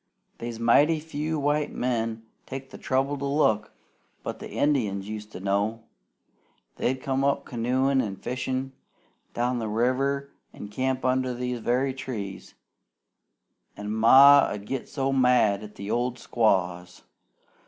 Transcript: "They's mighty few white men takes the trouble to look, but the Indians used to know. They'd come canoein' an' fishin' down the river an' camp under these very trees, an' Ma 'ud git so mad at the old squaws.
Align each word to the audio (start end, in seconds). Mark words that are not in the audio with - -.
"They's 0.39 0.59
mighty 0.59 0.99
few 0.99 1.37
white 1.37 1.71
men 1.71 2.23
takes 2.47 2.71
the 2.71 2.79
trouble 2.79 3.19
to 3.19 3.25
look, 3.25 3.71
but 4.23 4.39
the 4.39 4.49
Indians 4.49 5.07
used 5.07 5.31
to 5.33 5.39
know. 5.39 5.83
They'd 6.77 7.03
come 7.03 7.21
canoein' 7.45 8.01
an' 8.01 8.15
fishin' 8.15 8.71
down 9.35 9.59
the 9.59 9.67
river 9.69 10.31
an' 10.53 10.69
camp 10.69 11.05
under 11.05 11.35
these 11.35 11.59
very 11.59 11.93
trees, 11.93 12.55
an' 13.77 13.91
Ma 13.91 14.39
'ud 14.51 14.65
git 14.65 14.89
so 14.89 15.13
mad 15.13 15.61
at 15.61 15.75
the 15.75 15.91
old 15.91 16.17
squaws. 16.17 17.03